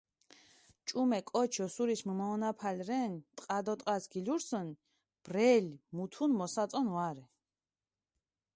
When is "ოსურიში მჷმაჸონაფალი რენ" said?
1.65-3.13